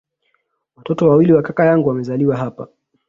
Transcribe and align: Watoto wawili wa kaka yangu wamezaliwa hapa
Watoto 0.75 1.09
wawili 1.09 1.33
wa 1.33 1.41
kaka 1.41 1.65
yangu 1.65 1.89
wamezaliwa 1.89 2.37
hapa 2.37 2.67